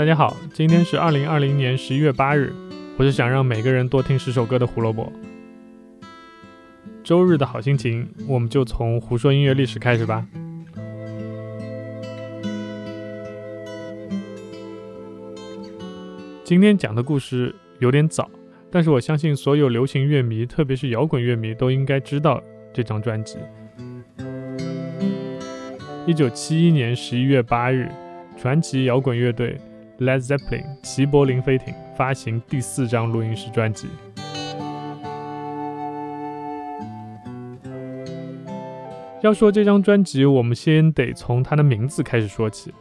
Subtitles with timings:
[0.00, 2.54] 大家好，今天是二零二零年十一月八日，
[2.96, 5.12] 我是想让每个人多听十首歌的胡萝卜。
[7.04, 10.26] 周日的好心情，我们就从胡说音乐历史开始吧。
[16.44, 18.30] 今天讲的故事有点早，
[18.70, 22.42] 但是我相信所有流行乐迷，特别是摇滚乐迷，都应该知道
[22.72, 23.36] 这张专辑。
[26.06, 27.86] 一九七一年十一月八日，
[28.38, 29.60] 传奇摇滚乐队
[30.00, 33.86] Led Zeppelin 齐柏林飞艇发行第四张录音室专辑。
[39.22, 42.72] 要说这张专辑，我们先得从它的名字开始说起。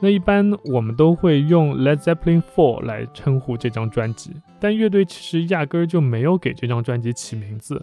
[0.00, 7.80] 那一般我们都会用 Led Zeppelin Four 来称呼这张专辑，但乐队其实压根儿就没有给这张专辑起名字。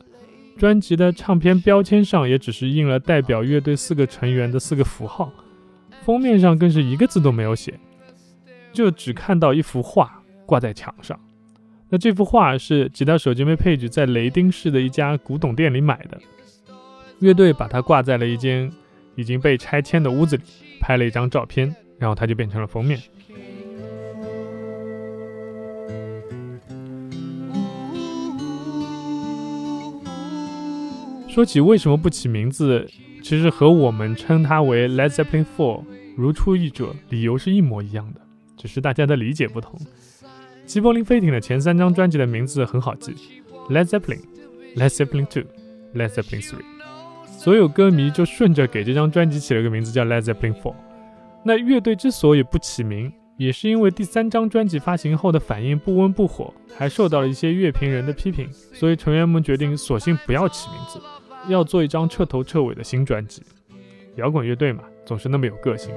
[0.58, 5.32] 专辑的唱片标签上也只是印了代表乐队四个成员的四个符号，
[6.04, 7.80] 封面上更是一个字都没有写，
[8.74, 11.20] 就只看到一幅画挂在墙上。
[11.90, 16.18] 那这幅画是吉他手 Jimmy Page 在雷丁市的一家古董店里买的。
[17.20, 18.72] 乐队把它挂在了一间
[19.16, 20.44] 已经被拆迁的屋子里，
[20.80, 23.00] 拍了一张照片，然后它就变成了封面。
[31.28, 32.90] 说起为什么不起名字，
[33.22, 35.84] 其实和我们称它为 Led Zeppelin Four
[36.18, 38.22] 如出一辙，理由是一模一样的，
[38.62, 39.80] 只是大家的理解不同。
[40.68, 43.16] 吉柏林飞艇的前三张专辑的名字很好记
[43.72, 44.20] ：Led Zeppelin、
[44.76, 45.44] Led Zeppelin Two、
[45.96, 46.64] Led Zeppelin Three。
[47.26, 50.76] 所有歌迷就顺着给这张专辑起了个名字叫 Led Zeppelin Four。
[51.44, 61.02] 那乐队之所以不起名，也是因为第三张专辑发行后的反应不温不火，还受到了一些乐评人的批评，所以成员们决定索性不要起名字，
[61.50, 63.42] 要做一张彻头彻尾的新专辑。
[64.18, 65.92] 摇滚乐队嘛，总是那么有个性。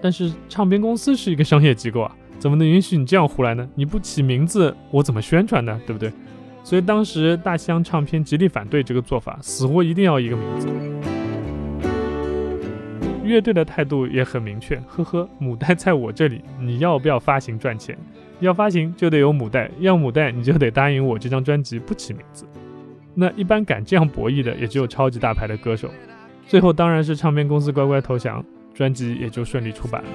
[0.00, 3.68] 但是唱片公司是一个商业机构啊， 怎么能允许你这样胡来呢？
[3.74, 5.80] 你不起名字，我怎么宣传呢？
[5.86, 6.12] 对不对？
[6.62, 10.68] 所以当时大西洋唱片极力反对这个做法，死活一定要一个名字。
[13.24, 17.96] 乐队的态度也很明确，呵呵，母带在我这里，你要不要发行赚钱？
[18.40, 22.44] 要发行就得有母带，要母带你就得答应我这张专辑不起名字。
[23.14, 25.88] 那一般敢这样博弈的，也只有超级大牌的歌手。
[26.46, 28.44] 最后当然是唱片公司乖乖投降。
[28.80, 30.08] 专辑也就顺利出版了。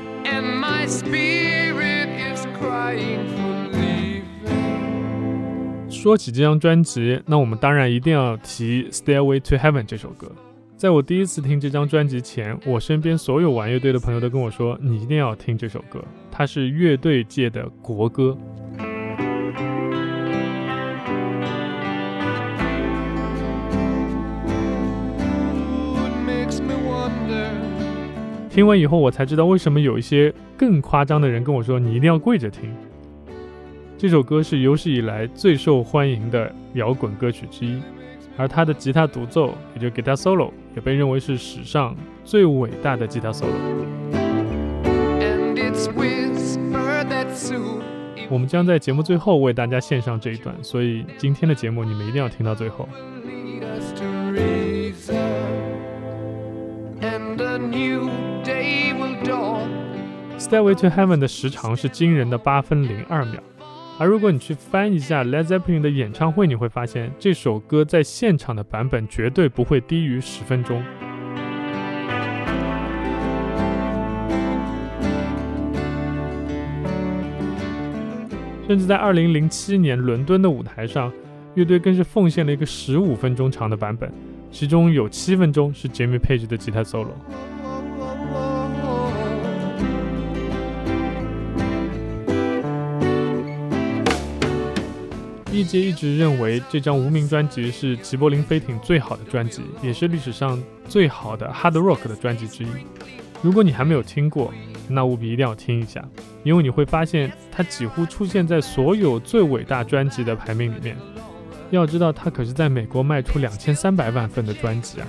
[5.87, 10.31] 说起这张专辑，那我们当然一定要提《Stairway to Heaven》这首歌。
[10.75, 18.35] 在我第一次听这张专辑前，我身边所有玩乐队的朋友都跟我说：“你一定要听这首歌，它是乐队界的国歌。”
[28.55, 32.73] 听完以后，我才知道为什么有一些更夸张的人跟我说：“你一定要跪着听。”
[33.99, 37.81] 这首歌是有史以来最受欢迎的摇滚歌曲之一，
[38.37, 41.93] 而他的吉他独奏，也就 guitar solo，也被认为是史上
[42.23, 43.49] 最伟大的吉他 solo。
[48.29, 52.87] 我们将在节目最后为大家献上这一段，所以今天的节目你们一定要听到最后。
[60.45, 63.39] Stairway to Heaven 的时长是惊人的八分零二秒，
[63.97, 70.83] 而如果你去翻一下 Led Zeppelin 的演唱会，你会发现这首歌在现场的版本绝对不会低于十分钟。
[78.67, 81.11] 甚至在二零零七年伦敦的舞台上，
[81.55, 84.11] 乐队更是奉献了一个十五分钟长的版本，
[84.51, 87.15] 其中有七分钟是 Jimmy Page 的吉他 solo。
[95.55, 102.67] 一阶一直认为这张无名专辑是齐柏林飞艇最好的专辑，也是历史上最好的 hard rock 的专辑之一。
[103.41, 104.53] 如果你还没有听过，
[104.89, 106.03] 那务必一定要听一下，
[106.43, 110.97] 因为你会发现它几乎出现在所有最伟大专辑的排名里面。
[111.71, 115.07] 要知道，它可是在美国卖出两千三百万份的专辑啊，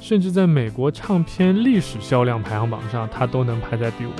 [0.00, 4.16] 甚至在美国唱片历史销量排行榜上，它都能排在第五位。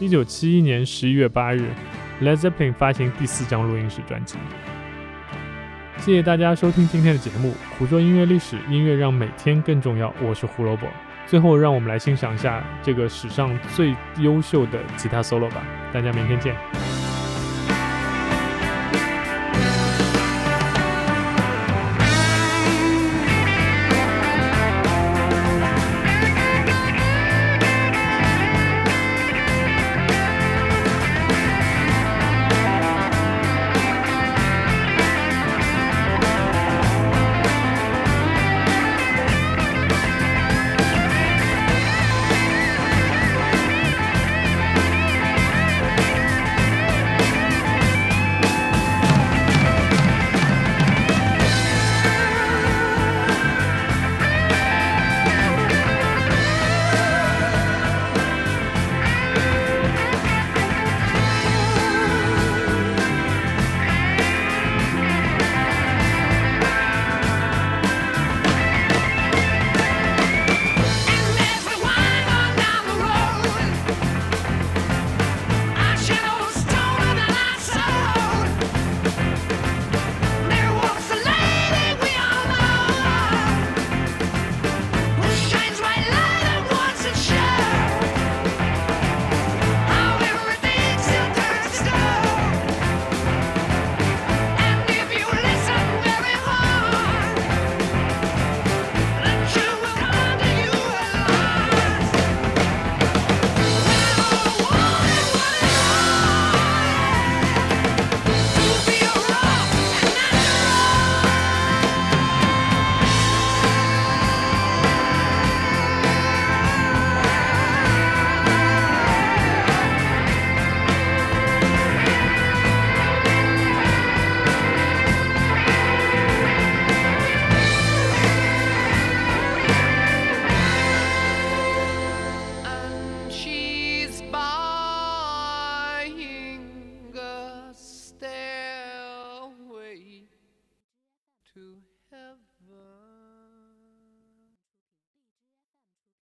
[0.00, 1.68] 一九七一年十一月八日。
[2.20, 4.38] Led Zeppelin 发行第四张录音室专辑。
[5.98, 10.12] 谢谢大家收听今天的节目，胡说音乐历史，音乐让每天更重要。
[10.20, 10.86] 我是胡萝卜。
[11.26, 15.62] 最后，让我们来欣赏一下这个史上最优秀的吉他 solo 吧。
[15.92, 16.93] 大家明天见。